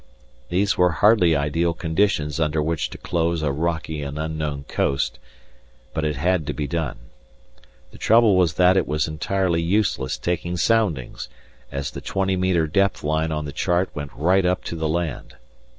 These 0.49 0.79
were 0.79 0.93
hardly 0.93 1.35
ideal 1.35 1.75
conditions 1.75 2.39
under 2.39 2.59
which 2.59 2.89
to 2.89 2.97
close 2.97 3.43
a 3.43 3.51
rocky 3.51 4.01
and 4.01 4.17
unknown 4.17 4.63
coast, 4.63 5.19
but 5.93 6.03
it 6.03 6.15
had 6.15 6.47
to 6.47 6.53
be 6.53 6.65
done. 6.65 6.97
The 7.91 7.99
trouble 7.99 8.35
was 8.35 8.55
that 8.55 8.77
it 8.77 8.87
was 8.87 9.07
entirely 9.07 9.61
useless 9.61 10.17
taking 10.17 10.57
soundings, 10.57 11.29
as 11.71 11.91
the 11.91 12.01
twenty 12.01 12.35
metre 12.35 12.65
depth 12.65 13.03
line 13.03 13.31
on 13.31 13.45
the 13.45 13.53
chart 13.53 13.91
went 13.93 14.09
right 14.15 14.43
up 14.43 14.63
to 14.63 14.75
the 14.75 14.89
land. 14.89 15.35